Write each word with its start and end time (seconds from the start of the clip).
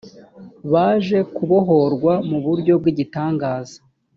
baje 0.71 1.19
kubohorwa 1.35 2.13
mu 2.29 2.37
buryo 2.45 2.73
bw’igitangaza 2.81 3.77